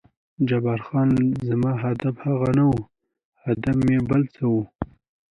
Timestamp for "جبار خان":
0.47-1.09